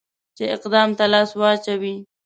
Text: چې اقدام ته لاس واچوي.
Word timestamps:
چې 0.37 0.43
اقدام 0.55 0.89
ته 0.97 1.05
لاس 1.13 1.29
واچوي. 1.39 1.95